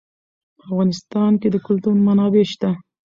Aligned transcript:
په 0.57 0.61
افغانستان 0.69 1.31
کې 1.41 1.47
د 1.51 1.55
کلتور 1.65 1.95
منابع 2.07 2.45
شته. 2.51 2.69